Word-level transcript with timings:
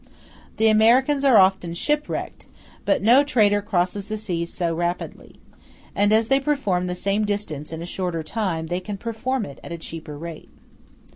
The 0.57 0.67
Americans 0.67 1.23
are 1.23 1.37
often 1.37 1.75
shipwrecked, 1.75 2.47
but 2.85 3.03
no 3.03 3.23
trader 3.23 3.61
crosses 3.61 4.07
the 4.07 4.17
seas 4.17 4.51
so 4.51 4.73
rapidly. 4.73 5.35
And 5.95 6.11
as 6.11 6.27
they 6.27 6.39
perform 6.39 6.87
the 6.87 6.95
same 6.95 7.23
distance 7.23 7.71
in 7.71 7.83
a 7.83 7.85
shorter 7.85 8.23
time, 8.23 8.65
they 8.65 8.79
can 8.79 8.97
perform 8.97 9.45
it 9.45 9.59
at 9.63 9.71
a 9.71 9.77
cheaper 9.77 10.17
rate. 10.17 10.49